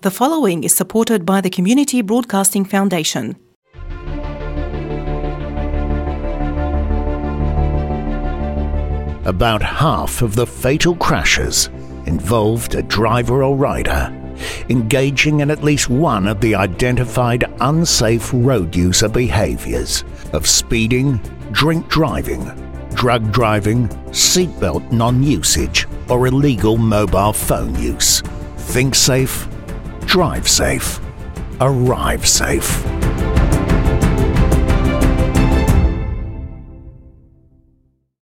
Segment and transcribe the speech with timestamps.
[0.00, 3.34] The following is supported by the Community Broadcasting Foundation.
[9.24, 11.66] About half of the fatal crashes
[12.06, 14.14] involved a driver or rider
[14.68, 21.16] engaging in at least one of the identified unsafe road user behaviors of speeding,
[21.50, 22.44] drink driving,
[22.94, 28.20] drug driving, seatbelt non usage, or illegal mobile phone use.
[28.58, 29.48] Think safe,
[30.08, 31.00] drive safe,
[31.60, 32.97] arrive safe.